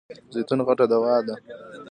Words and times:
زیتون 0.33 0.59
غټه 0.67 0.85
دوا 0.93 1.15
ده. 1.27 1.35